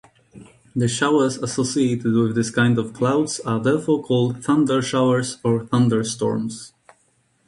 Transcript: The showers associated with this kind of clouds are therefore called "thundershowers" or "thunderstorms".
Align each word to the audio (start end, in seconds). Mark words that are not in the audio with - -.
The 0.75 0.87
showers 0.87 1.37
associated 1.37 2.11
with 2.15 2.33
this 2.33 2.49
kind 2.49 2.79
of 2.79 2.91
clouds 2.91 3.39
are 3.41 3.59
therefore 3.59 4.01
called 4.03 4.37
"thundershowers" 4.41 5.37
or 5.43 5.67
"thunderstorms". 5.67 6.73